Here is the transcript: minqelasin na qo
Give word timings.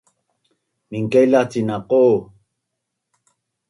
minqelasin 0.89 1.65
na 1.69 1.77
qo 1.89 2.01